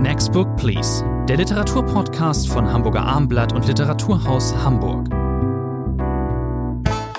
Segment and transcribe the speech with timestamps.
[0.00, 5.10] Next Book Please, der Literaturpodcast von Hamburger Armblatt und Literaturhaus Hamburg.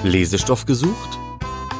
[0.01, 1.19] Lesestoff gesucht?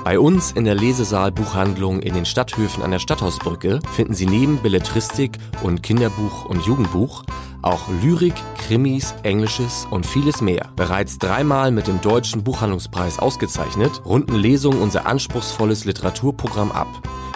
[0.03, 5.39] Bei uns in der Lesesaal-Buchhandlung in den Stadthöfen an der Stadthausbrücke finden Sie neben Belletristik
[5.63, 7.23] und Kinderbuch und Jugendbuch
[7.63, 10.69] auch Lyrik, Krimis, Englisches und vieles mehr.
[10.75, 16.87] Bereits dreimal mit dem Deutschen Buchhandlungspreis ausgezeichnet, runden Lesungen unser anspruchsvolles Literaturprogramm ab.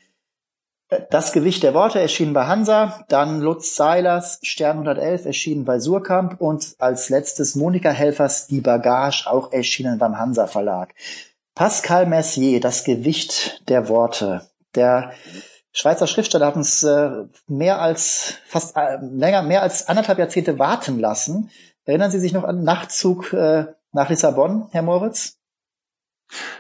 [1.10, 6.40] Das Gewicht der Worte erschienen bei Hansa, dann Lutz Seilers Stern 111 erschienen bei Surkamp
[6.42, 10.94] und als letztes Monika Helfers Die Bagage auch erschienen beim Hansa Verlag.
[11.56, 14.48] Pascal Messier, Das Gewicht der Worte.
[14.76, 15.12] Der
[15.72, 17.10] Schweizer Schriftsteller hat uns äh,
[17.48, 21.50] mehr als fast äh, länger, mehr als anderthalb Jahrzehnte warten lassen.
[21.86, 25.38] Erinnern Sie sich noch an Nachtzug äh, nach Lissabon, Herr Moritz?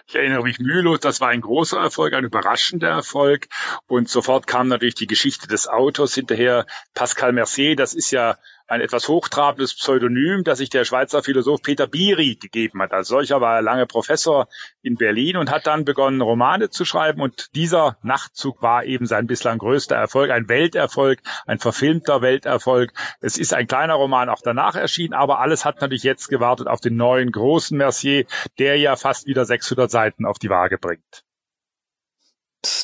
[0.08, 3.48] Ich erinnere mich mühelos, das war ein großer Erfolg, ein überraschender Erfolg.
[3.88, 6.66] Und sofort kam natürlich die Geschichte des Autors hinterher.
[6.94, 11.88] Pascal Mercier, das ist ja ein etwas hochtrabendes Pseudonym, das sich der Schweizer Philosoph Peter
[11.88, 12.92] Biri gegeben hat.
[12.92, 14.47] Als solcher war er lange Professor
[14.81, 17.22] in Berlin und hat dann begonnen, Romane zu schreiben.
[17.22, 22.94] Und dieser Nachtzug war eben sein bislang größter Erfolg, ein Welterfolg, ein verfilmter Welterfolg.
[23.20, 26.80] Es ist ein kleiner Roman auch danach erschienen, aber alles hat natürlich jetzt gewartet auf
[26.80, 28.25] den neuen großen Mercier,
[28.59, 31.23] der ja fast wieder 600 Seiten auf die Waage bringt.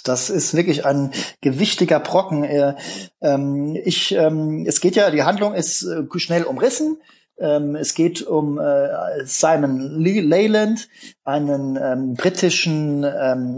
[0.04, 2.44] Das ist wirklich ein gewichtiger Brocken.
[2.44, 2.76] Äh,
[3.22, 7.02] ähm, ich, ähm, es geht ja, die Handlung ist äh, schnell umrissen.
[7.40, 10.90] Ähm, es geht um äh, Simon Leyland,
[11.24, 13.04] einen britischen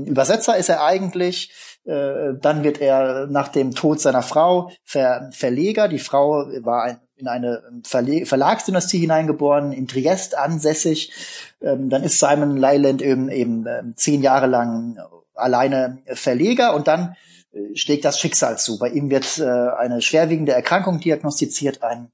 [0.06, 1.52] Übersetzer ist er eigentlich.
[1.84, 5.88] Dann wird er nach dem Tod seiner Frau Ver Verleger.
[5.88, 11.12] Die Frau war in eine Verle Verlagsdynastie hineingeboren, in Triest ansässig.
[11.60, 13.66] Dann ist Simon Leyland eben, eben
[13.96, 15.00] zehn Jahre lang
[15.42, 17.16] alleine Verleger und dann
[17.52, 18.80] äh, schlägt das Schicksal zu.
[18.80, 22.12] Bei ihm wird äh, eine schwerwiegende Erkrankung diagnostiziert, ein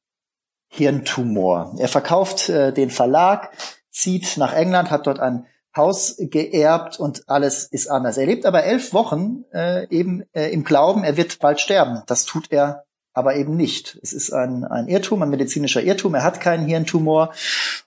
[0.69, 1.75] Hirntumor.
[1.77, 3.51] Er verkauft äh, den Verlag,
[3.91, 5.45] zieht nach England, hat dort ein
[5.75, 8.17] Haus geerbt und alles ist anders.
[8.17, 12.01] Er lebt aber elf Wochen äh, eben äh, im Glauben, er wird bald sterben.
[12.07, 12.86] Das tut er
[13.17, 13.97] aber eben nicht.
[14.03, 16.13] Es ist ein, ein Irrtum, ein medizinischer Irrtum.
[16.13, 17.33] Er hat keinen Hirntumor.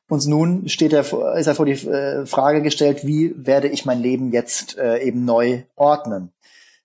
[0.09, 1.03] Und nun steht er,
[1.37, 5.25] ist er vor die äh, Frage gestellt, wie werde ich mein Leben jetzt äh, eben
[5.25, 6.33] neu ordnen?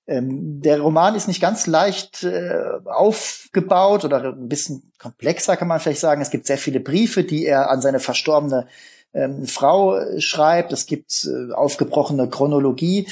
[0.05, 5.79] Ähm, der Roman ist nicht ganz leicht äh, aufgebaut oder ein bisschen komplexer, kann man
[5.79, 6.21] vielleicht sagen.
[6.21, 8.67] Es gibt sehr viele Briefe, die er an seine verstorbene
[9.15, 10.71] ähm, Frau schreibt.
[10.73, 13.07] Es gibt äh, aufgebrochene Chronologie.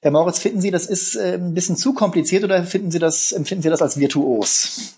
[0.00, 3.32] Herr Moritz, finden Sie, das ist äh, ein bisschen zu kompliziert oder finden Sie das,
[3.32, 4.94] empfinden Sie das als virtuos?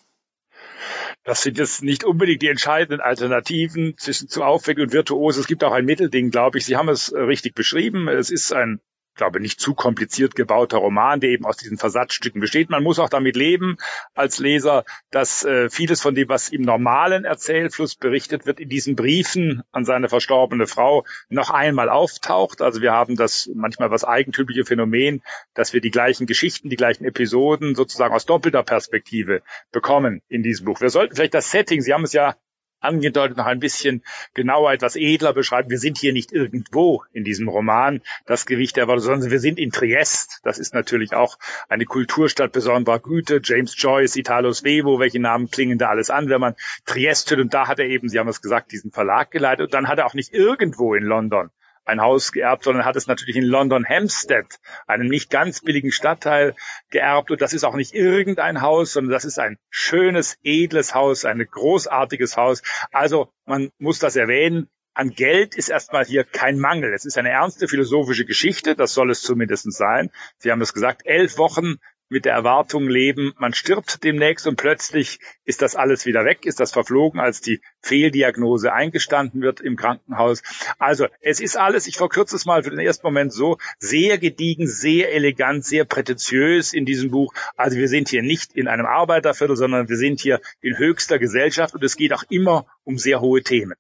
[1.25, 5.37] Das sind jetzt nicht unbedingt die entscheidenden Alternativen zwischen zu aufwendig und virtuos.
[5.37, 6.65] Es gibt auch ein Mittelding, glaube ich.
[6.65, 8.09] Sie haben es äh, richtig beschrieben.
[8.09, 8.81] Es ist ein
[9.21, 12.71] glaube, nicht zu kompliziert gebauter Roman, der eben aus diesen Versatzstücken besteht.
[12.71, 13.77] Man muss auch damit leben
[14.15, 18.97] als Leser, dass äh, vieles von dem, was im normalen Erzählfluss berichtet wird, in diesen
[18.97, 22.63] Briefen an seine verstorbene Frau noch einmal auftaucht.
[22.63, 27.05] Also wir haben das manchmal was eigentümliche Phänomen, dass wir die gleichen Geschichten, die gleichen
[27.05, 30.81] Episoden sozusagen aus doppelter Perspektive bekommen in diesem Buch.
[30.81, 32.37] Wir sollten vielleicht das Setting, Sie haben es ja
[32.81, 34.03] angedeutet noch ein bisschen
[34.35, 35.71] genauer, etwas edler beschreiben.
[35.71, 39.59] Wir sind hier nicht irgendwo in diesem Roman, das Gewicht der Worte, sondern wir sind
[39.59, 40.41] in Triest.
[40.45, 43.41] Das ist natürlich auch eine Kulturstadt besonderer Güte.
[43.43, 47.41] James Joyce, Italo Svevo, welche Namen klingen da alles an, wenn man Triest hört.
[47.41, 49.67] Und da hat er eben, Sie haben es gesagt, diesen Verlag geleitet.
[49.67, 51.51] Und dann hat er auch nicht irgendwo in London
[51.91, 54.47] ein Haus geerbt, sondern hat es natürlich in London Hampstead,
[54.87, 56.55] einem nicht ganz billigen Stadtteil,
[56.91, 57.31] geerbt.
[57.31, 61.47] Und das ist auch nicht irgendein Haus, sondern das ist ein schönes, edles Haus, ein
[61.47, 62.63] großartiges Haus.
[62.93, 64.69] Also man muss das erwähnen.
[64.95, 66.93] An Geld ist erstmal hier kein Mangel.
[66.93, 70.11] Es ist eine ernste philosophische Geschichte, das soll es zumindest sein.
[70.39, 71.77] Sie haben es gesagt, elf Wochen
[72.11, 76.59] mit der Erwartung leben, man stirbt demnächst und plötzlich ist das alles wieder weg, ist
[76.59, 80.43] das verflogen, als die Fehldiagnose eingestanden wird im Krankenhaus.
[80.79, 84.67] Also es ist alles, ich verkürze es mal für den ersten Moment so, sehr gediegen,
[84.67, 87.33] sehr elegant, sehr prätentiös in diesem Buch.
[87.57, 91.75] Also wir sind hier nicht in einem Arbeiterviertel, sondern wir sind hier in höchster Gesellschaft
[91.75, 93.75] und es geht auch immer um sehr hohe Themen.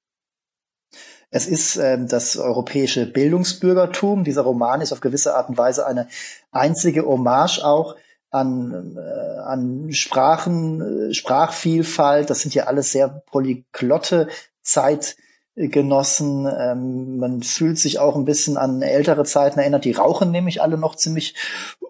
[1.32, 4.24] Es ist äh, das europäische Bildungsbürgertum.
[4.24, 6.08] Dieser Roman ist auf gewisse Art und Weise eine
[6.50, 7.96] einzige Hommage auch
[8.30, 12.30] an, äh, an Sprachen, Sprachvielfalt.
[12.30, 14.28] Das sind ja alles sehr polyglotte
[14.62, 16.46] Zeitgenossen.
[16.46, 19.84] Ähm, man fühlt sich auch ein bisschen an ältere Zeiten erinnert.
[19.84, 21.34] Die rauchen nämlich alle noch ziemlich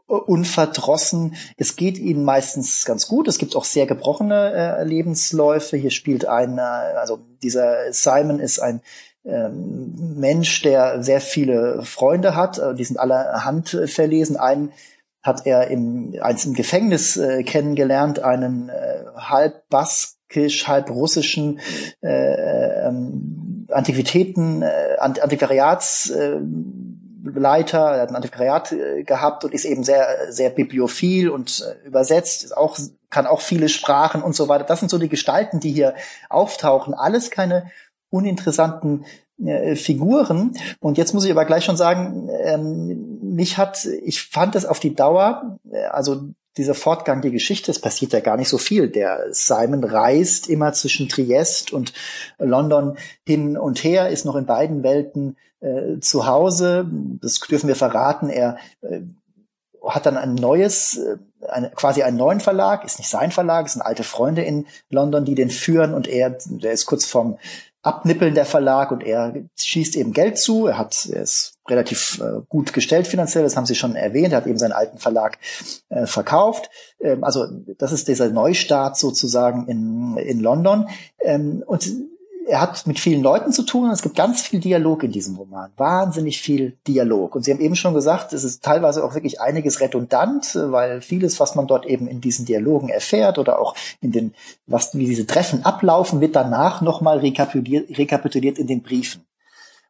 [0.06, 1.36] unverdrossen.
[1.56, 3.28] Es geht ihnen meistens ganz gut.
[3.28, 5.76] Es gibt auch sehr gebrochene äh, Lebensläufe.
[5.76, 8.80] Hier spielt ein, äh, also dieser Simon ist ein
[9.24, 12.58] ähm, Mensch, der sehr viele Freunde hat.
[12.58, 14.36] Äh, die sind alle handverlesen.
[14.36, 14.72] Einen
[15.22, 21.60] hat er im, eins im Gefängnis äh, kennengelernt, einen äh, halb baskisch, halb russischen
[22.02, 26.40] äh, ähm, Antiquitäten, äh, Antiquariats äh,
[27.22, 31.86] Leiter, er hat ein Antiquariat äh, gehabt und ist eben sehr, sehr bibliophil und äh,
[31.86, 32.78] übersetzt, ist auch,
[33.10, 34.64] kann auch viele Sprachen und so weiter.
[34.64, 35.94] Das sind so die Gestalten, die hier
[36.28, 36.94] auftauchen.
[36.94, 37.70] Alles keine
[38.08, 39.04] uninteressanten
[39.44, 40.52] äh, Figuren.
[40.80, 44.80] Und jetzt muss ich aber gleich schon sagen, ähm, mich hat, ich fand es auf
[44.80, 48.88] die Dauer, äh, also dieser Fortgang der Geschichte, es passiert ja gar nicht so viel.
[48.88, 51.94] Der Simon reist immer zwischen Triest und
[52.38, 56.86] London hin und her, ist noch in beiden Welten äh, zu Hause.
[57.22, 58.28] Das dürfen wir verraten.
[58.28, 59.00] Er äh,
[59.88, 61.16] hat dann ein neues, äh,
[61.48, 65.24] eine, quasi einen neuen Verlag, ist nicht sein Verlag, es sind alte Freunde in London,
[65.24, 67.38] die den führen und er, der ist kurz vorm
[67.82, 70.66] Abnippeln der Verlag und er schießt eben Geld zu.
[70.66, 74.32] Er hat, er ist relativ äh, gut gestellt finanziell, das haben Sie schon erwähnt.
[74.32, 75.38] Er hat eben seinen alten Verlag
[75.88, 76.68] äh, verkauft.
[77.00, 77.46] Ähm, also
[77.78, 80.88] das ist dieser Neustart sozusagen in, in London.
[81.20, 81.90] Ähm, und
[82.50, 85.36] er hat mit vielen Leuten zu tun und es gibt ganz viel Dialog in diesem
[85.36, 85.70] Roman.
[85.76, 87.36] Wahnsinnig viel Dialog.
[87.36, 91.38] Und Sie haben eben schon gesagt, es ist teilweise auch wirklich einiges redundant, weil vieles,
[91.38, 94.34] was man dort eben in diesen Dialogen erfährt oder auch in den,
[94.66, 99.24] was, wie diese Treffen ablaufen, wird danach nochmal rekapituliert, rekapituliert in den Briefen.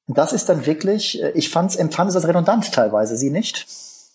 [0.07, 3.67] Und das ist dann wirklich, äh, ich fand's, empfand es als redundant teilweise, Sie nicht?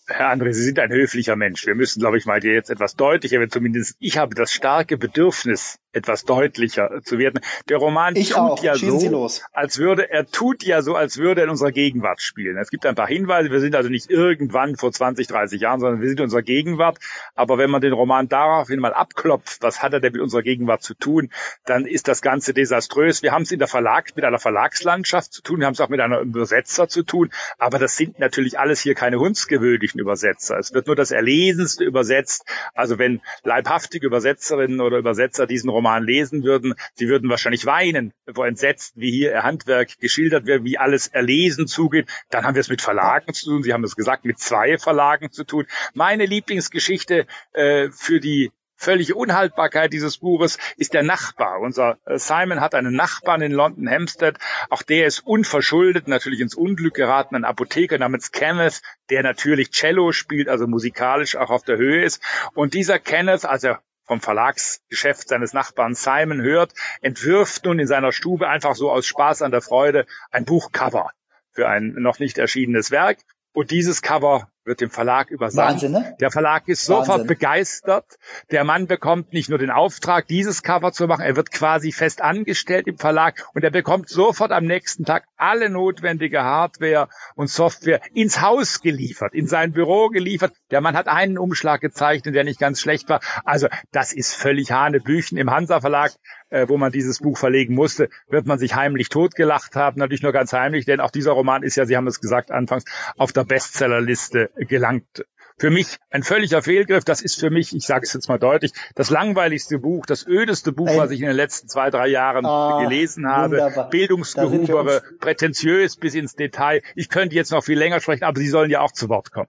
[0.08, 1.66] Herr André, Sie sind ein höflicher Mensch.
[1.66, 4.96] Wir müssen, glaube ich, mal dir jetzt etwas deutlicher, wenn zumindest ich habe das starke
[4.96, 7.40] Bedürfnis, etwas deutlicher zu werden.
[7.68, 8.62] Der Roman ich tut auch.
[8.62, 12.20] ja Schießen so, als würde, er tut ja so, als würde er in unserer Gegenwart
[12.20, 12.58] spielen.
[12.58, 13.50] Es gibt ein paar Hinweise.
[13.50, 16.98] Wir sind also nicht irgendwann vor 20, 30 Jahren, sondern wir sind in unserer Gegenwart.
[17.34, 20.82] Aber wenn man den Roman daraufhin mal abklopft, was hat er denn mit unserer Gegenwart
[20.82, 21.30] zu tun,
[21.64, 23.22] dann ist das Ganze desaströs.
[23.22, 25.60] Wir haben es in der Verlag, mit einer Verlagslandschaft zu tun.
[25.60, 27.30] Wir haben es auch mit einer Übersetzer zu tun.
[27.58, 30.58] Aber das sind natürlich alles hier keine hundsgewöhnlichen Übersetzer.
[30.58, 32.44] Es wird nur das Erlesenste übersetzt.
[32.74, 38.12] Also wenn leibhaftige Übersetzerinnen oder Übersetzer diesen Roman Roman lesen würden, sie würden wahrscheinlich weinen,
[38.34, 42.08] vor entsetzt, wie hier ihr Handwerk geschildert wird, wie alles erlesen zugeht.
[42.30, 43.62] Dann haben wir es mit Verlagen zu tun.
[43.62, 45.66] Sie haben es gesagt, mit zwei Verlagen zu tun.
[45.94, 51.60] Meine Lieblingsgeschichte äh, für die völlige Unhaltbarkeit dieses Buches ist der Nachbar.
[51.60, 54.38] Unser äh, Simon hat einen Nachbarn in London Hampstead.
[54.70, 57.34] Auch der ist unverschuldet natürlich ins Unglück geraten.
[57.34, 62.22] Ein Apotheker namens Kenneth, der natürlich Cello spielt, also musikalisch auch auf der Höhe ist.
[62.54, 68.12] Und dieser Kenneth, als er vom Verlagsgeschäft seines Nachbarn Simon hört, entwirft nun in seiner
[68.12, 71.10] Stube einfach so aus Spaß an der Freude ein Buchcover
[71.52, 73.18] für ein noch nicht erschienenes Werk.
[73.52, 75.74] Und dieses Cover wird dem Verlag übersandt.
[75.74, 76.16] Wahnsinn, ne?
[76.20, 77.26] Der Verlag ist sofort Wahnsinn.
[77.28, 78.18] begeistert.
[78.50, 82.20] Der Mann bekommt nicht nur den Auftrag, dieses Cover zu machen, er wird quasi fest
[82.20, 88.00] angestellt im Verlag und er bekommt sofort am nächsten Tag alle notwendige Hardware und Software
[88.12, 90.52] ins Haus geliefert, in sein Büro geliefert.
[90.72, 93.20] Der Mann hat einen Umschlag gezeichnet, der nicht ganz schlecht war.
[93.44, 95.38] Also das ist völlig Hanebüchen.
[95.38, 96.12] Im Hansa Verlag
[96.50, 99.98] äh, wo man dieses Buch verlegen musste, wird man sich heimlich totgelacht haben.
[99.98, 102.84] Natürlich nur ganz heimlich, denn auch dieser Roman ist ja, Sie haben es gesagt anfangs,
[103.16, 105.24] auf der Bestsellerliste gelangt.
[105.58, 107.04] Für mich ein völliger Fehlgriff.
[107.04, 110.72] Das ist für mich, ich sage es jetzt mal deutlich, das langweiligste Buch, das ödeste
[110.72, 110.98] Buch, Ey.
[110.98, 113.52] was ich in den letzten zwei, drei Jahren Ah, gelesen habe.
[113.56, 113.88] wunderbar.
[113.88, 116.82] Bildungsgehubere, prätentiös bis ins Detail.
[116.94, 119.48] Ich könnte jetzt noch viel länger sprechen, aber Sie sollen ja auch zu Wort kommen.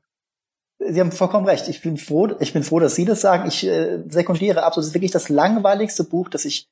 [0.79, 1.67] Sie haben vollkommen recht.
[1.67, 3.47] Ich bin froh, ich bin froh, dass Sie das sagen.
[3.47, 4.83] Ich äh, sekundiere absolut.
[4.83, 6.67] Es ist wirklich das langweiligste Buch, das ich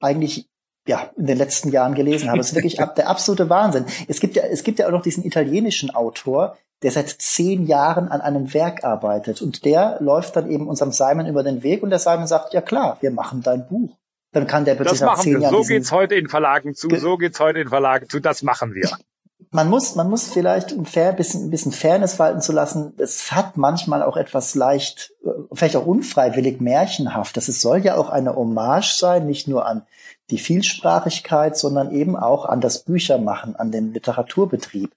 [0.00, 0.46] eigentlich
[0.88, 2.40] ja in den letzten Jahren gelesen habe.
[2.40, 3.84] Es ist wirklich ab, der absolute Wahnsinn.
[4.08, 8.08] Es gibt ja, es gibt ja auch noch diesen italienischen Autor, der seit zehn Jahren
[8.08, 11.90] an einem Werk arbeitet und der läuft dann eben unserem Simon über den Weg und
[11.90, 13.96] der Simon sagt, ja klar, wir machen dein Buch.
[14.32, 15.40] Dann kann der plötzlich Das nach zehn wir.
[15.42, 16.88] Jahren So geht's heute in Verlagen zu.
[16.96, 18.20] So geht's heute in Verlagen zu.
[18.20, 18.90] Das machen wir.
[19.50, 22.92] man muss, man muss vielleicht ein fair, bisschen, ein bisschen Fairness walten zu lassen.
[22.98, 27.36] Es hat manchmal auch etwas leicht, äh, vielleicht auch unfreiwillig märchenhaft.
[27.36, 29.86] Das es soll ja auch eine Hommage sein, nicht nur an
[30.30, 34.90] die Vielsprachigkeit, sondern eben auch an das Büchermachen, an den Literaturbetrieb.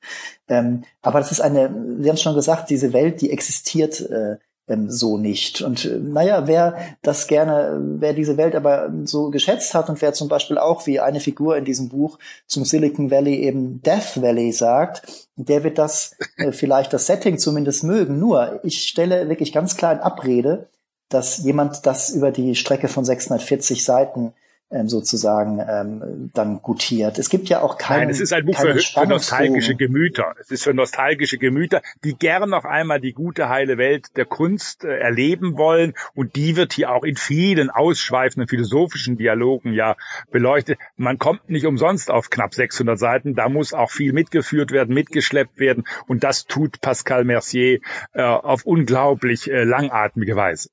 [0.48, 1.70] Ähm, aber das ist eine,
[2.00, 5.62] Sie haben es schon gesagt, diese Welt, die existiert äh, ähm, so nicht.
[5.62, 10.14] Und äh, naja, wer das gerne, wer diese Welt aber so geschätzt hat und wer
[10.14, 14.52] zum Beispiel auch wie eine Figur in diesem Buch zum Silicon Valley eben Death Valley
[14.52, 18.20] sagt, der wird das äh, vielleicht das Setting zumindest mögen.
[18.20, 20.70] Nur, ich stelle wirklich ganz klar in Abrede,
[21.10, 24.34] dass jemand das über die Strecke von 640 Seiten
[24.72, 27.20] ähm, sozusagen ähm, dann gutiert.
[27.20, 28.02] Es gibt ja auch keine.
[28.02, 30.36] Nein, es ist ein Buch für, für nostalgische Gemüter.
[30.40, 34.84] Es ist für nostalgische Gemüter, die gern noch einmal die gute heile Welt der Kunst
[34.84, 35.94] äh, erleben wollen.
[36.14, 39.96] Und die wird hier auch in vielen ausschweifenden philosophischen Dialogen ja
[40.32, 40.80] beleuchtet.
[40.96, 43.36] Man kommt nicht umsonst auf knapp 600 Seiten.
[43.36, 45.84] Da muss auch viel mitgeführt werden, mitgeschleppt werden.
[46.08, 47.80] Und das tut Pascal Mercier
[48.14, 50.70] äh, auf unglaublich äh, langatmige Weise.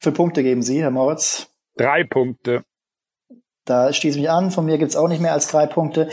[0.00, 1.50] Für Punkte geben Sie, Herr Moritz?
[1.76, 2.64] Drei Punkte.
[3.68, 4.50] Da ich mich an.
[4.50, 6.08] Von mir gibt's auch nicht mehr als drei Punkte.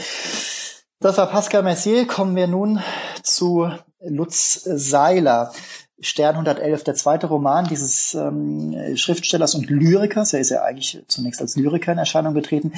[0.99, 2.05] Das war Pascal Mercier.
[2.05, 2.81] Kommen wir nun
[3.23, 3.69] zu
[4.01, 5.53] Lutz Seiler.
[6.01, 10.33] Stern 111, der zweite Roman dieses ähm, Schriftstellers und Lyrikers.
[10.33, 12.73] Er ist ja eigentlich zunächst als Lyriker in Erscheinung getreten.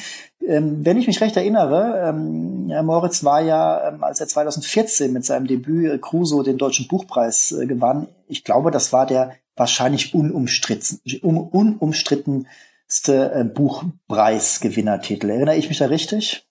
[0.45, 5.25] Ähm, wenn ich mich recht erinnere, ähm, Moritz war ja, ähm, als er 2014 mit
[5.25, 10.13] seinem Debüt äh, Crusoe den Deutschen Buchpreis äh, gewann, ich glaube, das war der wahrscheinlich
[10.13, 12.45] unumstritten, um, unumstritten
[13.09, 15.29] äh, Buchpreisgewinnertitel.
[15.29, 16.47] Erinnere ich mich da richtig?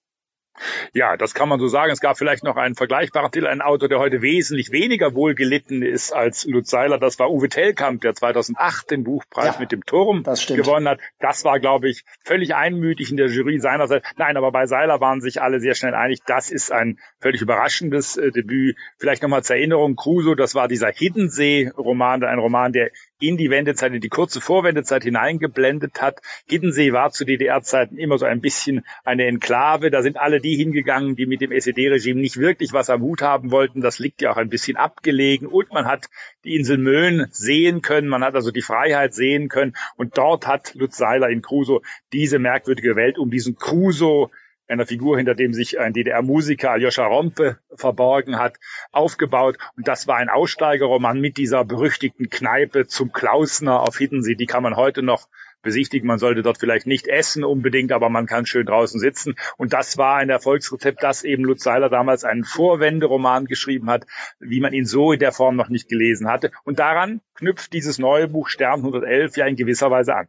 [0.93, 1.93] Ja, das kann man so sagen.
[1.93, 6.12] Es gab vielleicht noch einen vergleichbaren Titel, einen Autor, der heute wesentlich weniger wohlgelitten ist
[6.12, 6.99] als Lutz Seiler.
[6.99, 11.00] Das war Uwe Tellkamp, der 2008 den Buchpreis ja, mit dem Turm gewonnen hat.
[11.19, 14.09] Das war, glaube ich, völlig einmütig in der Jury seinerseits.
[14.16, 16.21] Nein, aber bei Seiler waren sich alle sehr schnell einig.
[16.26, 18.76] Das ist ein völlig überraschendes äh, Debüt.
[18.99, 23.92] Vielleicht nochmal zur Erinnerung, Crusoe, das war dieser Hiddensee-Roman, ein Roman, der in die Wendezeit,
[23.92, 26.20] in die kurze Vorwendezeit hineingeblendet hat.
[26.49, 29.90] Hiddensee war zu DDR-Zeiten immer so ein bisschen eine Enklave.
[29.90, 33.50] Da sind alle die hingegangen, die mit dem SED-Regime nicht wirklich was am Hut haben
[33.50, 33.80] wollten.
[33.80, 35.46] Das liegt ja auch ein bisschen abgelegen.
[35.46, 36.06] Und man hat
[36.44, 38.08] die Insel Möhn sehen können.
[38.08, 39.75] Man hat also die Freiheit sehen können.
[39.96, 41.80] Und dort hat Lutz Seiler in Crusoe
[42.12, 44.30] diese merkwürdige Welt um diesen Crusoe
[44.68, 48.56] einer Figur, hinter dem sich ein DDR-Musiker Aljoscha Rompe verborgen hat,
[48.92, 49.58] aufgebaut.
[49.76, 54.35] Und das war ein Aussteigerroman mit dieser berüchtigten Kneipe zum Klausner auf Hiddensee.
[54.35, 55.28] Die kann man heute noch
[55.62, 56.06] besichtigen.
[56.06, 59.35] Man sollte dort vielleicht nicht essen unbedingt, aber man kann schön draußen sitzen.
[59.56, 64.06] Und das war ein Erfolgsrezept, das eben Lutz Seiler damals einen Vorwenderoman geschrieben hat,
[64.38, 66.52] wie man ihn so in der Form noch nicht gelesen hatte.
[66.64, 70.28] Und daran knüpft dieses neue Buch Stern 111 ja in gewisser Weise an.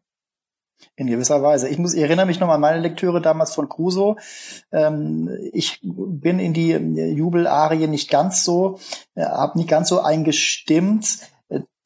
[0.96, 1.70] In gewisser Weise.
[1.70, 4.16] Ich muss, ich erinnere mich noch an meine Lektüre damals von Crusoe.
[4.72, 8.80] Ähm, ich bin in die Jubelarie nicht ganz so,
[9.16, 11.20] äh, habe nicht ganz so eingestimmt.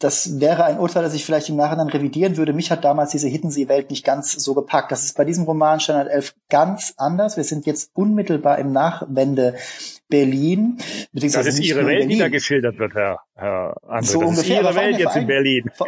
[0.02, 2.54] Das wäre ein Urteil, das ich vielleicht im Nachhinein revidieren würde.
[2.54, 4.92] Mich hat damals diese Hiddensee-Welt nicht ganz so gepackt.
[4.92, 7.38] Das ist bei diesem Roman Standard 11 ganz anders.
[7.38, 9.56] Wir sind jetzt unmittelbar im Nachwende
[10.10, 10.78] Berlin.
[11.14, 14.06] Das ist Ihre Welt, die da geschildert wird, Herr, Herr André.
[14.06, 14.62] So das ungefähr.
[14.62, 15.72] Ist Ihre Welt jetzt in Berlin.
[15.76, 15.88] Vor,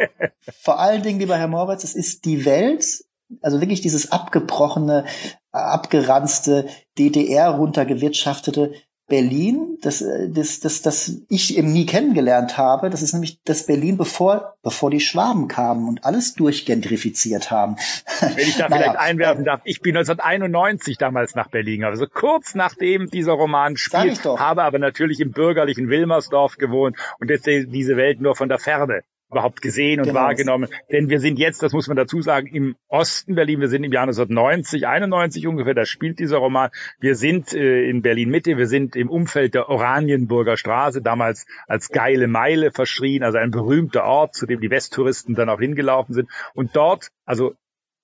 [0.60, 3.04] vor allen Dingen, lieber Herr Moritz, es ist die Welt,
[3.42, 5.06] also wirklich dieses abgebrochene,
[5.50, 6.68] abgeranzte,
[6.98, 8.74] DDR runtergewirtschaftete
[9.06, 13.66] Berlin, das, äh, das, das, das ich eben nie kennengelernt habe, das ist nämlich das
[13.66, 17.76] Berlin, bevor, bevor die Schwaben kamen und alles durchgentrifiziert haben.
[18.20, 22.54] Wenn ich da naja, vielleicht einwerfen darf, ich bin 1991 damals nach Berlin, also kurz
[22.54, 28.20] nachdem dieser Roman spielt, habe aber natürlich im bürgerlichen Wilmersdorf gewohnt und jetzt diese Welt
[28.20, 29.02] nur von der Ferne
[29.34, 30.20] überhaupt gesehen und genau.
[30.20, 30.68] wahrgenommen.
[30.92, 33.60] Denn wir sind jetzt, das muss man dazu sagen, im Osten Berlin.
[33.60, 36.70] Wir sind im Jahr 1990, 91 ungefähr, da spielt dieser Roman.
[37.00, 41.88] Wir sind äh, in Berlin Mitte, wir sind im Umfeld der Oranienburger Straße, damals als
[41.88, 46.30] geile Meile verschrien, also ein berühmter Ort, zu dem die Westtouristen dann auch hingelaufen sind.
[46.54, 47.54] Und dort, also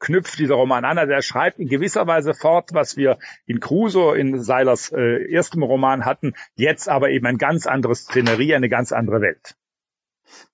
[0.00, 0.98] knüpft dieser Roman an.
[0.98, 5.62] Also er schreibt in gewisser Weise fort, was wir in Crusoe in Seilers äh, erstem
[5.62, 9.54] Roman hatten, jetzt aber eben ein ganz anderes Szenerie, eine ganz andere Welt.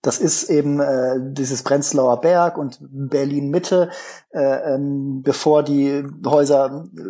[0.02, 3.90] Das ist eben äh, dieses Prenzlauer Berg und Berlin Mitte,
[4.30, 7.02] äh, ähm, bevor die Häuser äh,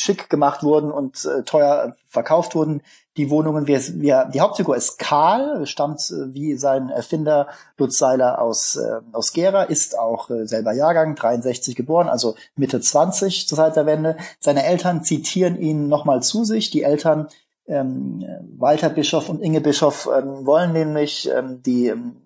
[0.00, 2.82] schick gemacht wurden und äh, teuer verkauft wurden.
[3.16, 8.40] Die Wohnungen, wir, wir, die Hauptfigur ist Karl, stammt äh, wie sein Erfinder Lutz Seiler
[8.40, 13.56] aus, äh, aus Gera, ist auch äh, selber Jahrgang, 63 geboren, also Mitte 20 zur
[13.56, 14.16] Zeit der Wende.
[14.38, 16.70] Seine Eltern zitieren ihn nochmal zu sich.
[16.70, 17.28] Die Eltern
[17.70, 18.24] ähm,
[18.58, 22.16] Walter Bischof und Inge Bischof ähm, wollen nämlich ähm, die ähm,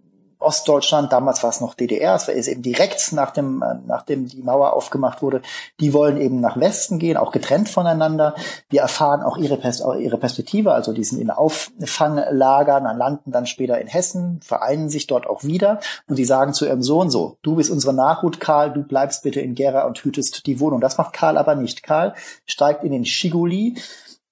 [0.45, 4.43] Ostdeutschland, damals war es noch DDR, es war eben direkt nach dem, äh, nachdem die
[4.43, 5.43] Mauer aufgemacht wurde,
[5.81, 8.35] die wollen eben nach Westen gehen, auch getrennt voneinander.
[8.69, 13.33] Wir erfahren auch ihre, Pers auch ihre Perspektive, also die sind in Auffanglagern, dann landen
[13.33, 17.11] dann später in Hessen, vereinen sich dort auch wieder und die sagen zu ihrem Sohn
[17.11, 20.81] so, du bist unsere Nachhut, Karl, du bleibst bitte in Gera und hütest die Wohnung.
[20.81, 21.83] Das macht Karl aber nicht.
[21.83, 22.15] Karl
[22.47, 23.77] steigt in den Schiguli,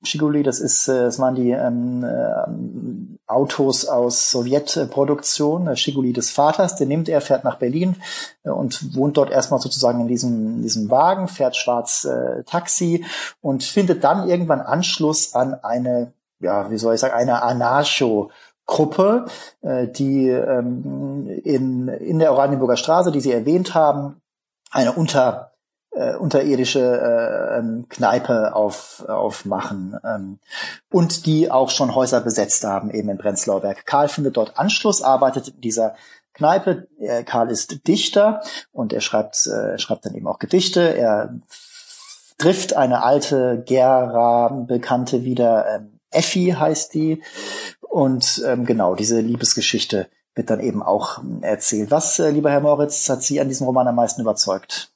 [0.04, 6.76] Shiguli, das ist, äh, das waren die ähm, äh, Autos aus Sowjetproduktion, Shiguli des Vaters,
[6.76, 7.96] den nimmt er, fährt nach Berlin
[8.44, 13.04] äh, und wohnt dort erstmal sozusagen in diesem, in diesem Wagen, fährt schwarz äh, Taxi
[13.40, 18.30] und findet dann irgendwann Anschluss an eine, ja, wie soll ich sagen, eine Anarcho-
[18.64, 19.26] Gruppe,
[19.62, 24.20] äh, die ähm, in, in der Oranienburger Straße, die Sie erwähnt haben,
[24.70, 25.51] eine unter
[25.92, 30.38] äh, unterirdische äh, ähm, Kneipe auf, aufmachen ähm,
[30.90, 33.86] und die auch schon Häuser besetzt haben, eben in Prenzlauer Berg.
[33.86, 35.94] Karl findet dort Anschluss, arbeitet in dieser
[36.34, 36.88] Kneipe.
[36.98, 40.96] Äh, Karl ist Dichter und er schreibt, äh, schreibt dann eben auch Gedichte.
[40.96, 41.34] Er
[42.38, 47.22] trifft eine alte Gera-Bekannte wieder, ähm, Effi heißt die.
[47.80, 51.90] Und ähm, genau, diese Liebesgeschichte wird dann eben auch erzählt.
[51.90, 54.91] Was, äh, lieber Herr Moritz, hat Sie an diesem Roman am meisten überzeugt?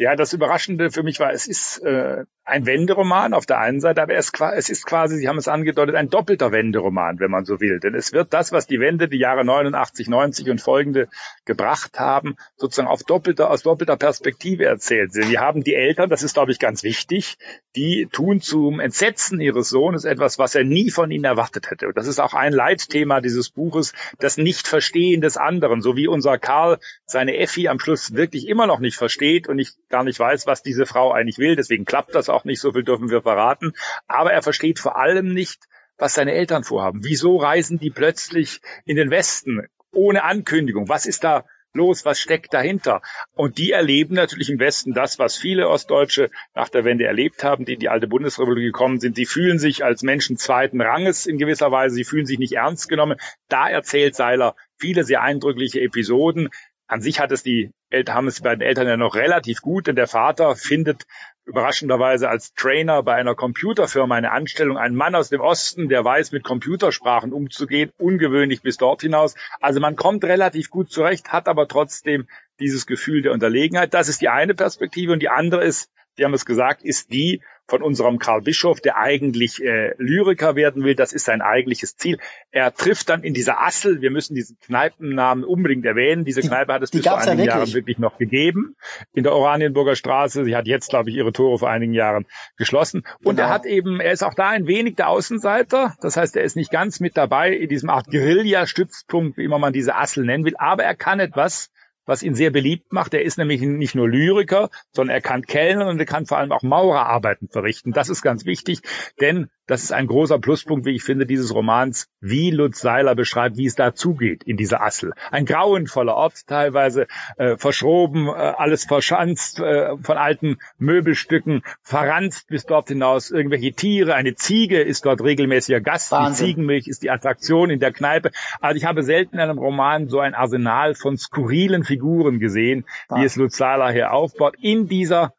[0.00, 4.02] Ja, das Überraschende für mich war, es ist äh, ein Wenderoman auf der einen Seite,
[4.02, 4.30] aber es,
[4.68, 7.80] ist quasi, Sie haben es angedeutet, ein doppelter Wenderoman, wenn man so will.
[7.80, 11.08] Denn es wird das, was die Wende die Jahre 89, 90 und folgende
[11.44, 15.12] gebracht haben, sozusagen auf doppelter, aus doppelter Perspektive erzählt.
[15.12, 17.38] Sie haben die Eltern, das ist, glaube ich, ganz wichtig,
[17.76, 21.88] die tun zum Entsetzen ihres Sohnes etwas, was er nie von ihnen erwartet hätte.
[21.88, 26.38] Und das ist auch ein Leitthema dieses Buches, das Nicht-Verstehen des anderen, so wie unser
[26.38, 30.46] Karl seine Effi am Schluss wirklich immer noch nicht versteht und nicht, gar nicht weiß,
[30.46, 31.56] was diese Frau eigentlich will.
[31.56, 33.72] Deswegen klappt das auch auch nicht, so viel dürfen wir verraten.
[34.06, 35.64] Aber er versteht vor allem nicht,
[35.98, 37.00] was seine Eltern vorhaben.
[37.04, 40.88] Wieso reisen die plötzlich in den Westen ohne Ankündigung?
[40.88, 41.44] Was ist da
[41.74, 42.04] los?
[42.04, 43.02] Was steckt dahinter?
[43.34, 47.64] Und die erleben natürlich im Westen das, was viele Ostdeutsche nach der Wende erlebt haben,
[47.64, 49.16] die in die alte Bundesrepublik gekommen sind.
[49.16, 51.94] Sie fühlen sich als Menschen zweiten Ranges in gewisser Weise.
[51.94, 53.18] Sie fühlen sich nicht ernst genommen.
[53.48, 56.48] Da erzählt Seiler viele sehr eindrückliche Episoden.
[56.86, 57.70] An sich hat es die
[58.08, 61.06] haben es die beiden Eltern ja noch relativ gut, denn der Vater findet
[61.44, 66.32] überraschenderweise als Trainer bei einer Computerfirma eine Anstellung, ein Mann aus dem Osten, der weiß,
[66.32, 69.34] mit Computersprachen umzugehen, ungewöhnlich bis dort hinaus.
[69.60, 72.28] Also man kommt relativ gut zurecht, hat aber trotzdem
[72.60, 73.94] dieses Gefühl der Unterlegenheit.
[73.94, 77.40] Das ist die eine Perspektive und die andere ist, die haben es gesagt, ist die
[77.70, 80.96] von unserem Karl Bischof, der eigentlich äh, Lyriker werden will.
[80.96, 82.18] Das ist sein eigentliches Ziel.
[82.50, 86.24] Er trifft dann in dieser Assel, wir müssen diesen Kneipennamen unbedingt erwähnen.
[86.24, 88.76] Diese Kneipe hat es bis vor einigen ja Jahren wirklich noch gegeben
[89.14, 90.44] in der Oranienburger Straße.
[90.44, 92.26] Sie hat jetzt, glaube ich, ihre Tore vor einigen Jahren
[92.58, 93.04] geschlossen.
[93.22, 93.48] Und genau.
[93.48, 95.94] er hat eben, er ist auch da ein wenig der Außenseiter.
[96.02, 99.72] Das heißt, er ist nicht ganz mit dabei in diesem Art Guerilla-Stützpunkt, wie immer man
[99.72, 100.56] diese Assel nennen will.
[100.58, 101.70] Aber er kann etwas,
[102.10, 103.14] was ihn sehr beliebt macht.
[103.14, 106.52] Er ist nämlich nicht nur Lyriker, sondern er kann Kellner und er kann vor allem
[106.52, 107.92] auch Maurerarbeiten verrichten.
[107.92, 108.82] Das ist ganz wichtig,
[109.20, 113.56] denn das ist ein großer Pluspunkt, wie ich finde, dieses Romans, wie Lutz Seiler beschreibt,
[113.56, 115.12] wie es da zugeht in dieser Assel.
[115.30, 122.66] Ein grauenvoller Ort, teilweise äh, verschroben, äh, alles verschanzt, äh, von alten Möbelstücken, verranzt bis
[122.66, 126.32] dort hinaus, irgendwelche Tiere, eine Ziege ist dort regelmäßiger Gast, Wahnsinn.
[126.32, 128.32] die Ziegenmilch ist die Attraktion in der Kneipe.
[128.60, 131.99] Also ich habe selten in einem Roman so ein Arsenal von skurrilen Figuren
[132.38, 133.42] gesehen, Wahnsinn.
[133.42, 135.34] wie es Seiler hier aufbaut, in dieser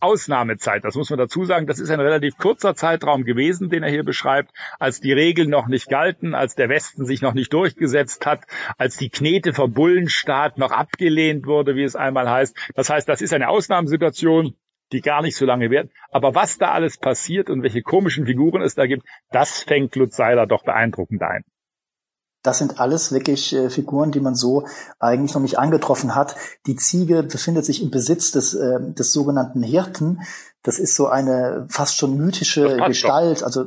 [0.00, 0.84] Ausnahmezeit.
[0.84, 1.66] Das muss man dazu sagen.
[1.66, 5.68] Das ist ein relativ kurzer Zeitraum gewesen, den er hier beschreibt, als die Regeln noch
[5.68, 8.44] nicht galten, als der Westen sich noch nicht durchgesetzt hat,
[8.78, 12.56] als die Knete vom Bullenstaat noch abgelehnt wurde, wie es einmal heißt.
[12.74, 14.54] Das heißt, das ist eine Ausnahmesituation,
[14.92, 15.90] die gar nicht so lange wird.
[16.10, 20.16] Aber was da alles passiert und welche komischen Figuren es da gibt, das fängt Lutz
[20.16, 21.44] Seiler doch beeindruckend ein.
[22.42, 24.64] Das sind alles wirklich äh, Figuren, die man so
[24.98, 26.36] eigentlich noch nicht angetroffen hat.
[26.66, 30.20] Die Ziege befindet sich im Besitz des, äh, des sogenannten Hirten.
[30.62, 33.40] Das ist so eine fast schon mythische Gestalt.
[33.40, 33.46] Doch.
[33.46, 33.64] Also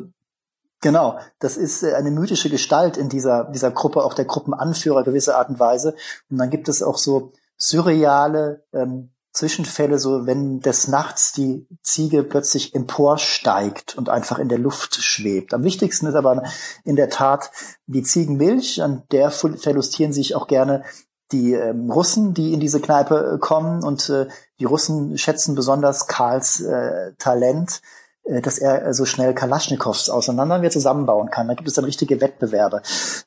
[0.84, 5.38] Genau, das ist äh, eine mythische Gestalt in dieser, dieser Gruppe, auch der Gruppenanführer gewisser
[5.38, 5.96] Art und Weise.
[6.30, 12.24] Und dann gibt es auch so surreale ähm, Zwischenfälle, so wenn des Nachts die Ziege
[12.24, 15.54] plötzlich emporsteigt und einfach in der Luft schwebt.
[15.54, 16.43] Am wichtigsten ist aber
[16.84, 17.52] in der Tat
[17.88, 20.84] die Ziegenmilch, an der verlustieren sich auch gerne
[21.32, 24.28] die ähm, Russen, die in diese Kneipe äh, kommen und äh,
[24.60, 27.82] die Russen schätzen besonders Karls äh, Talent,
[28.26, 31.48] dass er äh, so schnell Kalaschnikows auseinander wir zusammenbauen kann.
[31.48, 32.82] Da gibt es dann richtige Wettbewerbe.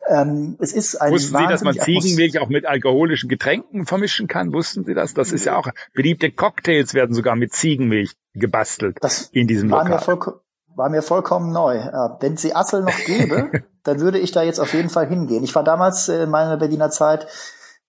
[0.09, 4.53] Ähm, es ist ein Wussten Sie, dass man Ziegenmilch auch mit alkoholischen Getränken vermischen kann?
[4.53, 5.15] Wussten Sie das?
[5.15, 9.85] Das ist ja auch beliebte Cocktails werden sogar mit Ziegenmilch gebastelt das in diesem war
[9.85, 9.99] Lokal.
[9.99, 10.41] Mir voll,
[10.75, 11.79] war mir vollkommen neu.
[12.21, 13.51] Wenn sie Assel noch gäbe,
[13.83, 15.43] dann würde ich da jetzt auf jeden Fall hingehen.
[15.45, 17.27] Ich war damals äh, in meiner Berliner Zeit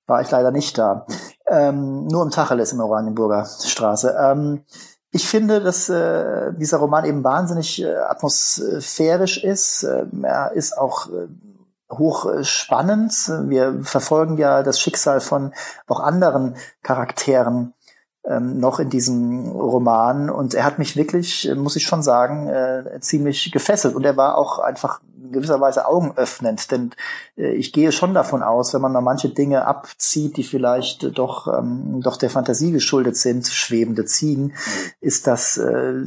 [0.08, 1.06] war ich leider nicht da.
[1.48, 4.15] Ähm, nur im Tacheles in der Oranienburger Straße.
[4.17, 4.63] Ähm,
[5.12, 9.84] ich finde, dass äh, dieser Roman eben wahnsinnig äh, atmosphärisch ist.
[9.84, 11.28] Äh, er ist auch äh,
[11.91, 13.13] hoch äh, spannend.
[13.48, 15.54] Wir verfolgen ja das Schicksal von
[15.88, 17.74] auch anderen Charakteren
[18.27, 20.29] ähm, noch in diesem Roman.
[20.29, 23.95] Und er hat mich wirklich, äh, muss ich schon sagen, äh, ziemlich gefesselt.
[23.95, 26.71] Und er war auch einfach in gewisser Weise augenöffnend.
[26.71, 26.91] Denn
[27.37, 31.47] äh, ich gehe schon davon aus, wenn man mal manche Dinge abzieht, die vielleicht doch,
[31.47, 34.53] ähm, doch der Fantasie geschuldet sind, schwebende Ziegen,
[34.99, 36.03] ist das äh,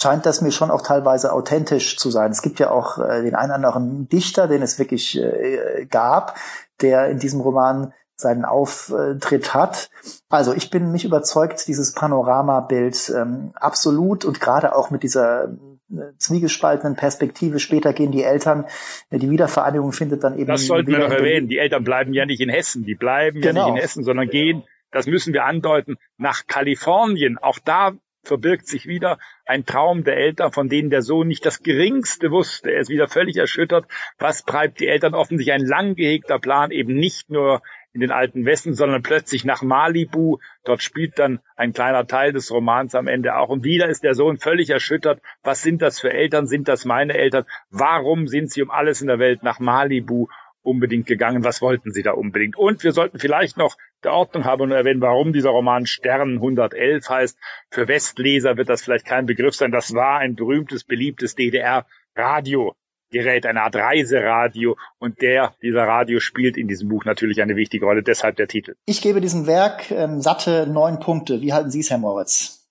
[0.00, 2.32] scheint das mir schon auch teilweise authentisch zu sein.
[2.32, 6.36] Es gibt ja auch äh, den einen anderen Dichter, den es wirklich äh, gab,
[6.80, 9.90] der in diesem Roman seinen Auftritt hat.
[10.28, 15.44] Also ich bin mich überzeugt, dieses Panoramabild ähm, absolut und gerade auch mit dieser
[15.92, 17.58] äh, zwiegespaltenen Perspektive.
[17.58, 18.66] Später gehen die Eltern,
[19.10, 20.46] äh, die Wiedervereinigung findet dann eben.
[20.46, 21.48] Das sollten wir noch erwähnen.
[21.48, 22.84] Die Eltern bleiben ja nicht in Hessen.
[22.84, 23.46] Die bleiben genau.
[23.46, 23.76] ja nicht genau.
[23.76, 27.38] in Hessen, sondern gehen, das müssen wir andeuten, nach Kalifornien.
[27.38, 31.62] Auch da verbirgt sich wieder ein Traum der Eltern, von denen der Sohn nicht das
[31.62, 32.70] geringste wusste.
[32.70, 33.86] Er ist wieder völlig erschüttert.
[34.18, 38.46] Was treibt die Eltern offensichtlich ein lang gehegter Plan, eben nicht nur in den alten
[38.46, 40.38] Westen, sondern plötzlich nach Malibu.
[40.64, 43.50] Dort spielt dann ein kleiner Teil des Romans am Ende auch.
[43.50, 45.20] Und wieder ist der Sohn völlig erschüttert.
[45.42, 46.46] Was sind das für Eltern?
[46.46, 47.44] Sind das meine Eltern?
[47.70, 50.28] Warum sind sie um alles in der Welt nach Malibu
[50.62, 51.44] unbedingt gegangen?
[51.44, 52.56] Was wollten sie da unbedingt?
[52.56, 57.08] Und wir sollten vielleicht noch der Ordnung haben und erwähnen, warum dieser Roman Stern 111
[57.08, 57.38] heißt.
[57.70, 59.70] Für Westleser wird das vielleicht kein Begriff sein.
[59.70, 62.74] Das war ein berühmtes, beliebtes DDR-Radio.
[63.12, 67.84] Gerät, eine Art Reiseradio und der, dieser Radio spielt in diesem Buch natürlich eine wichtige
[67.84, 68.74] Rolle, deshalb der Titel.
[68.86, 71.40] Ich gebe diesem Werk ähm, satte neun Punkte.
[71.40, 72.62] Wie halten Sie es, Herr Moritz?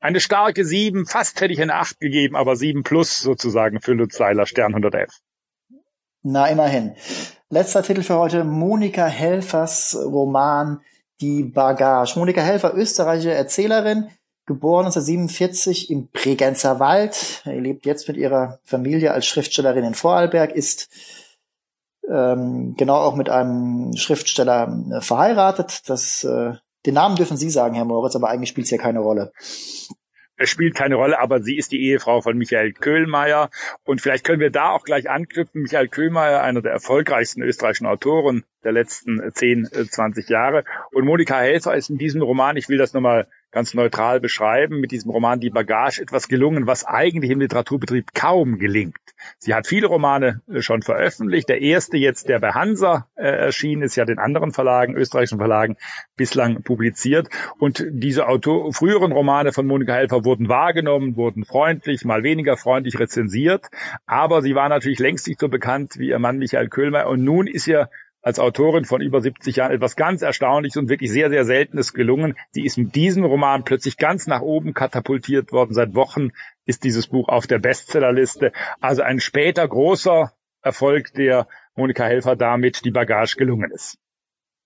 [0.00, 4.16] Eine starke sieben, fast hätte ich eine acht gegeben, aber sieben plus sozusagen für Lutz
[4.16, 5.10] Seiler, Stern 111.
[6.22, 6.94] Na, immerhin.
[7.50, 10.80] Letzter Titel für heute, Monika Helfers Roman
[11.20, 12.18] Die Bagage.
[12.18, 14.08] Monika Helfer, österreichische Erzählerin,
[14.44, 17.42] Geboren 1947 im Bregenzer Wald.
[17.44, 20.90] Er lebt jetzt mit ihrer Familie als Schriftstellerin in Vorarlberg, ist
[22.10, 25.88] ähm, genau auch mit einem Schriftsteller äh, verheiratet.
[25.88, 26.54] Das, äh,
[26.86, 29.32] den Namen dürfen Sie sagen, Herr Moritz, aber eigentlich spielt es ja keine Rolle.
[30.36, 33.48] Es spielt keine Rolle, aber sie ist die Ehefrau von Michael Köhlmeier.
[33.84, 35.62] Und vielleicht können wir da auch gleich anknüpfen.
[35.62, 40.64] Michael Köhlmeier, einer der erfolgreichsten österreichischen Autoren der letzten 10, 20 äh, Jahre.
[40.90, 44.90] Und Monika Helfer ist in diesem Roman, ich will das nochmal ganz neutral beschreiben, mit
[44.90, 48.96] diesem Roman Die Bagage etwas gelungen, was eigentlich im Literaturbetrieb kaum gelingt.
[49.38, 51.48] Sie hat viele Romane äh, schon veröffentlicht.
[51.48, 55.76] Der erste jetzt, der bei Hansa äh, erschienen ist, ja den anderen Verlagen, österreichischen Verlagen,
[56.16, 57.28] bislang publiziert.
[57.58, 62.98] Und diese Autor früheren Romane von Monika Helfer wurden wahrgenommen, wurden freundlich, mal weniger freundlich
[62.98, 63.66] rezensiert.
[64.06, 67.08] Aber sie war natürlich längst nicht so bekannt wie ihr Mann Michael Köhlmeier.
[67.08, 67.90] Und nun ist ihr
[68.22, 72.36] als Autorin von über 70 Jahren etwas ganz Erstaunliches und wirklich sehr, sehr Seltenes gelungen.
[72.52, 75.74] Sie ist mit diesem Roman plötzlich ganz nach oben katapultiert worden.
[75.74, 76.30] Seit Wochen
[76.64, 78.52] ist dieses Buch auf der Bestsellerliste.
[78.80, 80.32] Also ein später großer
[80.62, 83.98] Erfolg, der Monika Helfer damit die Bagage gelungen ist.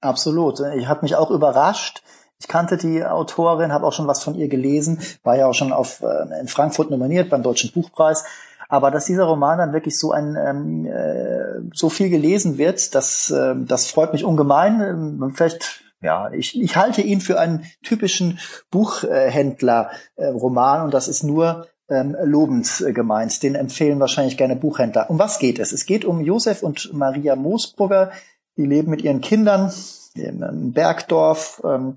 [0.01, 0.61] Absolut.
[0.77, 2.03] Ich habe mich auch überrascht.
[2.39, 5.73] Ich kannte die Autorin, habe auch schon was von ihr gelesen, war ja auch schon
[5.73, 8.27] auf, äh, in Frankfurt nominiert beim Deutschen Buchpreis.
[8.69, 13.31] Aber dass dieser Roman dann wirklich so ein ähm, äh, so viel gelesen wird, das,
[13.31, 14.81] äh, das freut mich ungemein.
[14.81, 18.39] Ähm, vielleicht ja, ich, ich halte ihn für einen typischen
[18.71, 23.43] Buchhändler-Roman und das ist nur ähm, lobend äh, gemeint.
[23.43, 25.09] Den empfehlen wahrscheinlich gerne Buchhändler.
[25.09, 25.73] Um was geht es?
[25.73, 28.11] Es geht um Josef und Maria Moosbrugger.
[28.57, 29.73] Die leben mit ihren Kindern
[30.15, 31.97] im Bergdorf, ähm,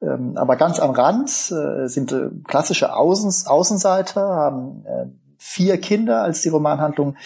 [0.00, 5.06] ähm, aber ganz am Rand äh, sind äh, klassische Außen, Außenseiter, haben äh,
[5.46, 7.16] vier Kinder, als die Romanhandlung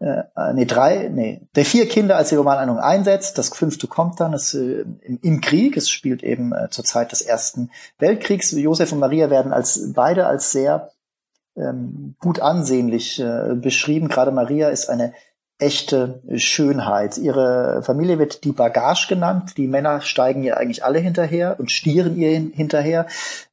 [0.00, 0.22] äh,
[0.54, 3.36] nee, drei, nee, der vier Kinder, als die Romanhandlung einsetzt.
[3.36, 5.76] Das fünfte kommt dann, ist äh, im, im, Krieg.
[5.76, 8.52] Es spielt eben äh, zur Zeit des Ersten Weltkriegs.
[8.52, 10.90] Josef und Maria werden als beide als sehr
[11.56, 14.08] ähm, gut ansehnlich äh, beschrieben.
[14.08, 15.14] Gerade Maria ist eine
[15.58, 17.18] echte Schönheit.
[17.18, 19.54] Ihre Familie wird die Bagage genannt.
[19.56, 23.06] Die Männer steigen ihr eigentlich alle hinterher und stieren ihr hinterher.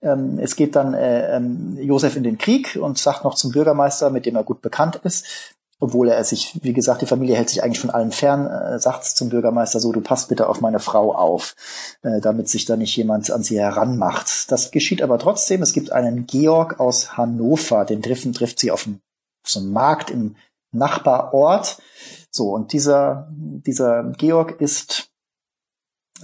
[0.03, 4.11] Ähm, es geht dann äh, ähm, Josef in den Krieg und sagt noch zum Bürgermeister,
[4.11, 7.63] mit dem er gut bekannt ist, obwohl er sich, wie gesagt, die Familie hält sich
[7.63, 11.15] eigentlich von allen fern, äh, sagt zum Bürgermeister so, du passt bitte auf meine Frau
[11.15, 11.55] auf,
[12.03, 14.51] äh, damit sich da nicht jemand an sie heranmacht.
[14.51, 15.63] Das geschieht aber trotzdem.
[15.63, 18.99] Es gibt einen Georg aus Hannover, den Treffen trifft sie auf dem,
[19.43, 20.35] auf einem Markt im
[20.77, 21.81] Nachbarort.
[22.29, 25.09] So, und dieser, dieser Georg ist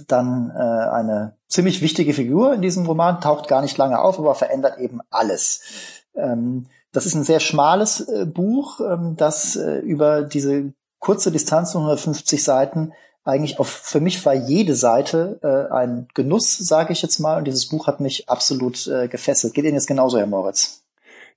[0.08, 4.34] dann äh, eine ziemlich wichtige Figur in diesem Roman, taucht gar nicht lange auf, aber
[4.34, 5.62] verändert eben alles.
[6.14, 11.72] Ähm, das ist ein sehr schmales äh, Buch, ähm, das äh, über diese kurze Distanz
[11.72, 12.92] von 150 Seiten
[13.24, 17.44] eigentlich auf für mich war jede Seite äh, ein Genuss, sage ich jetzt mal, und
[17.44, 19.54] dieses Buch hat mich absolut äh, gefesselt.
[19.54, 20.81] Geht Ihnen jetzt genauso, Herr Moritz?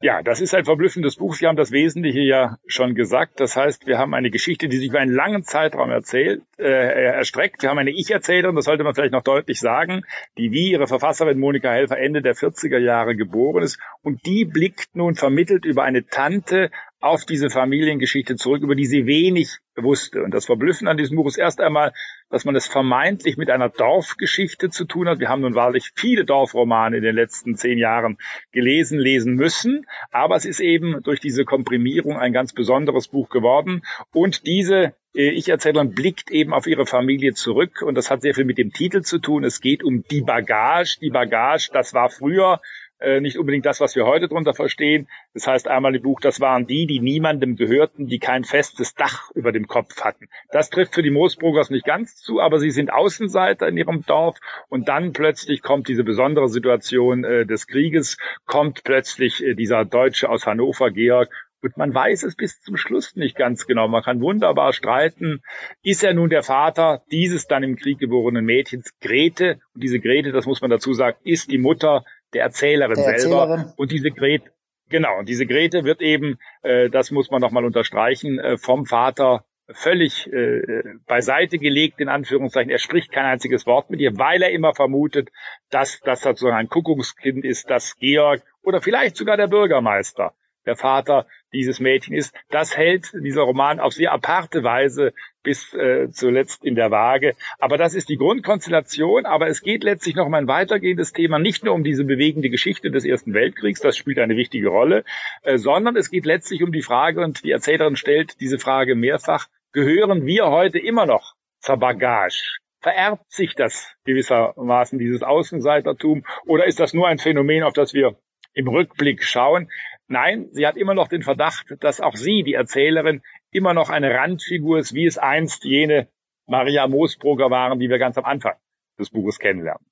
[0.02, 1.36] Ja, das ist ein verblüffendes Buch.
[1.36, 3.40] Sie haben das Wesentliche ja schon gesagt.
[3.40, 7.62] Das heißt, wir haben eine Geschichte, die sich über einen langen Zeitraum erzählt, äh, erstreckt.
[7.62, 10.04] Wir haben eine Ich-Erzählerin, das sollte man vielleicht noch deutlich sagen,
[10.38, 13.80] die wie ihre Verfasserin Monika Helfer Ende der 40er Jahre geboren ist.
[14.04, 16.72] Und die blickt nun vermittelt über eine Tante
[17.06, 20.24] auf diese Familiengeschichte zurück, über die sie wenig wusste.
[20.24, 21.94] Und das Verblüffen an diesem Buch ist erst einmal,
[22.32, 25.20] dass man es vermeintlich mit einer Dorfgeschichte zu tun hat.
[25.20, 28.18] Wir haben nun wahrlich viele Dorfromane in den letzten zehn Jahren
[28.52, 29.86] gelesen, lesen müssen.
[30.10, 33.84] Aber es ist eben durch diese Komprimierung ein ganz besonderes Buch geworden.
[34.12, 37.84] Und diese äh, Ich-Erzählerin blickt eben auf ihre Familie zurück.
[37.84, 39.44] Und das hat sehr viel mit dem Titel zu tun.
[39.44, 40.98] Es geht um die Bagage.
[41.02, 42.62] Die Bagage, das war früher
[43.00, 45.08] äh, nicht unbedingt das, was wir heute darunter verstehen.
[45.34, 49.32] Das heißt einmal im Buch, das waren die, die niemandem gehörten, die kein festes Dach
[49.36, 50.28] über dem Kopf hatten.
[50.52, 54.38] Das trifft für die Moosbrugers nicht ganz zu, aber sie sind Außenseiter in ihrem Dorf
[54.70, 60.30] und dann plötzlich kommt diese besondere Situation äh, des Krieges, kommt plötzlich äh, dieser Deutsche
[60.30, 61.30] aus Hannover, Georg,
[61.66, 63.88] und man weiß es bis zum Schluss nicht ganz genau.
[63.88, 65.42] Man kann wunderbar streiten,
[65.82, 69.60] ist er nun der Vater dieses dann im Krieg geborenen Mädchens, Grete.
[69.74, 72.06] Und diese Grete, das muss man dazu sagen, ist die Mutter
[72.36, 73.42] der Erzählerin der selber.
[73.42, 73.74] Erzählerin.
[73.78, 74.52] Und diese Grete,
[74.90, 79.46] genau, und diese Grete wird eben, äh, das muss man nochmal unterstreichen, äh, vom Vater
[79.72, 82.70] völlig äh, beiseite gelegt, in Anführungszeichen.
[82.70, 85.30] Er spricht kein einziges Wort mit ihr, weil er immer vermutet,
[85.72, 90.34] dass das sozusagen ein Kuckuckskind ist, dass Georg oder vielleicht sogar der Bürgermeister
[90.68, 92.36] der Vater dieses Mädchen ist.
[92.50, 95.14] Das hält dieser Roman auf sehr aparte Weise
[95.46, 97.36] bis äh, zuletzt in der Waage.
[97.60, 99.26] Aber das ist die Grundkonstellation.
[99.26, 102.92] Aber es geht letztlich noch um ein weitergehendes Thema, nicht nur um diese bewegende Geschichte
[102.92, 105.06] des Ersten Weltkriegs, das spielt eine wichtige Rolle,
[105.44, 109.48] äh, sondern es geht letztlich um die Frage, und die Erzählerin stellt diese Frage mehrfach,
[109.72, 112.58] gehören wir heute immer noch zur Bagage?
[112.82, 118.16] Vererbt sich das gewissermaßen, dieses Außenseitertum, oder ist das nur ein Phänomen, auf das wir
[118.54, 119.70] im Rückblick schauen?
[120.08, 124.14] Nein, sie hat immer noch den Verdacht, dass auch sie, die Erzählerin, immer noch eine
[124.14, 126.08] Randfigur ist, wie es einst jene
[126.48, 128.56] Maria Moosbrugger waren, die wir ganz am Anfang
[129.00, 129.86] des Buches kennenlernen.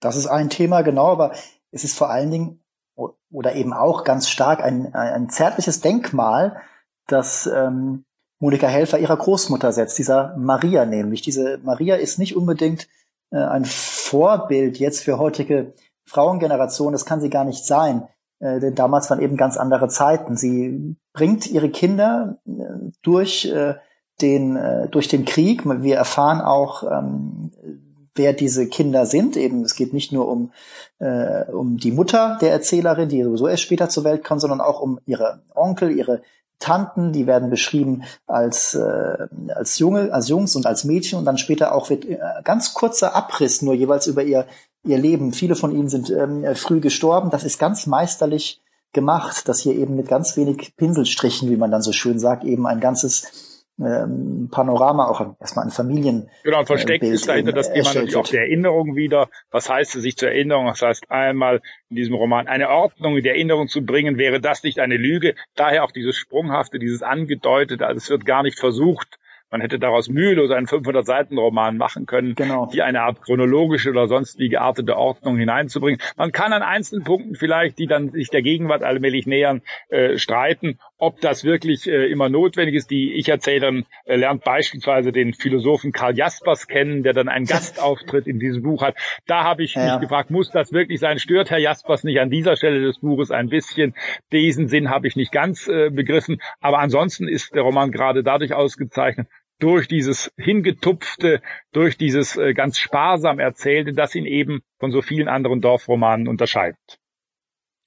[0.00, 1.32] Das ist ein Thema, genau, aber
[1.70, 2.64] es ist vor allen Dingen
[3.30, 6.60] oder eben auch ganz stark ein, ein zärtliches Denkmal,
[7.06, 8.04] das ähm,
[8.40, 11.22] Monika Helfer ihrer Großmutter setzt, dieser Maria nämlich.
[11.22, 12.88] Diese Maria ist nicht unbedingt
[13.30, 15.74] äh, ein Vorbild jetzt für heutige
[16.06, 18.08] Frauengeneration, das kann sie gar nicht sein.
[18.40, 20.36] Äh, denn damals waren eben ganz andere Zeiten.
[20.36, 23.74] Sie bringt ihre Kinder äh, durch äh,
[24.20, 25.62] den äh, durch den Krieg.
[25.64, 27.52] Wir erfahren auch, ähm,
[28.14, 29.36] wer diese Kinder sind.
[29.36, 30.52] Eben, es geht nicht nur um
[30.98, 34.80] äh, um die Mutter der Erzählerin, die sowieso erst später zur Welt kommt, sondern auch
[34.80, 36.22] um ihre Onkel, ihre
[36.60, 41.38] Tanten, die werden beschrieben als, äh, als Junge, als Jungs und als Mädchen und dann
[41.38, 44.46] später auch wird äh, ganz kurzer Abriss nur jeweils über ihr
[44.84, 45.32] ihr Leben.
[45.32, 47.30] Viele von ihnen sind ähm, früh gestorben.
[47.30, 48.60] Das ist ganz meisterlich
[48.92, 52.66] gemacht, dass hier eben mit ganz wenig Pinselstrichen, wie man dann so schön sagt, eben
[52.66, 56.28] ein ganzes ähm, Panorama auch erstmal an Familien.
[56.44, 59.28] Genau, und versteckt äh, ist dahinter das Thema natürlich auch der Erinnerung wieder.
[59.50, 60.66] Was heißt es, sich zur Erinnerung?
[60.66, 64.62] Das heißt einmal in diesem Roman eine Ordnung in die Erinnerung zu bringen, wäre das
[64.62, 65.34] nicht eine Lüge?
[65.54, 69.18] Daher auch dieses Sprunghafte, dieses Angedeutete, also es wird gar nicht versucht,
[69.50, 72.70] man hätte daraus mühelos einen 500-Seiten-Roman machen können, genau.
[72.72, 76.00] die eine Art chronologische oder sonst wie geartete Ordnung hineinzubringen.
[76.16, 80.78] Man kann an einzelnen Punkten vielleicht, die dann sich der Gegenwart allmählich nähern, äh, streiten,
[80.98, 82.90] ob das wirklich äh, immer notwendig ist.
[82.90, 88.38] Die Ich-Erzählerin äh, lernt beispielsweise den Philosophen Karl Jaspers kennen, der dann einen Gastauftritt in
[88.38, 88.96] diesem Buch hat.
[89.26, 89.92] Da habe ich ja.
[89.92, 91.18] mich gefragt, muss das wirklich sein?
[91.18, 93.94] Stört Herr Jaspers nicht an dieser Stelle des Buches ein bisschen?
[94.32, 96.40] Diesen Sinn habe ich nicht ganz äh, begriffen.
[96.60, 99.26] Aber ansonsten ist der Roman gerade dadurch ausgezeichnet,
[99.60, 101.40] durch dieses hingetupfte,
[101.72, 106.98] durch dieses äh, ganz sparsam erzählte, das ihn eben von so vielen anderen Dorfromanen unterscheidet.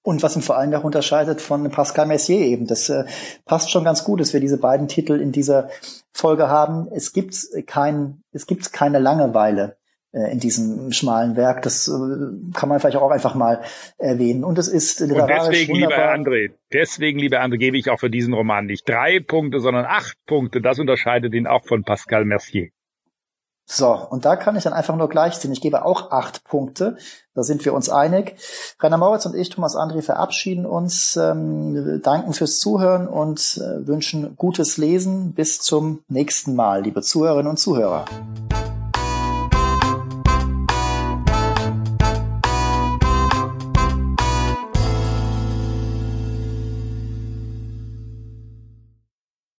[0.05, 2.67] Und was ihn vor allem auch unterscheidet von Pascal Messier eben.
[2.67, 3.05] Das äh,
[3.45, 5.69] passt schon ganz gut, dass wir diese beiden Titel in dieser
[6.11, 6.87] Folge haben.
[6.91, 9.77] Es gibt kein, es gibt keine Langeweile
[10.13, 11.63] in diesem schmalen Werk.
[11.63, 11.91] Das äh,
[12.53, 13.61] kann man vielleicht auch einfach mal
[13.97, 14.43] erwähnen.
[14.43, 16.17] Und es ist literarisch Und deswegen, wunderbar.
[16.17, 19.85] lieber André, deswegen, lieber André, gebe ich auch für diesen Roman nicht drei Punkte, sondern
[19.85, 20.61] acht Punkte.
[20.61, 22.69] Das unterscheidet ihn auch von Pascal Mercier.
[23.65, 25.53] So, und da kann ich dann einfach nur gleich ziehen.
[25.53, 26.97] Ich gebe auch acht Punkte.
[27.33, 28.35] Da sind wir uns einig.
[28.79, 34.35] Rainer Moritz und ich, Thomas André, verabschieden uns, ähm, danken fürs Zuhören und äh, wünschen
[34.35, 35.33] gutes Lesen.
[35.33, 38.05] Bis zum nächsten Mal, liebe Zuhörerinnen und Zuhörer.